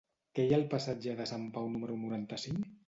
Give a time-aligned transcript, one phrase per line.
[0.37, 2.69] Què hi ha al passatge de Sant Pau número noranta-cinc?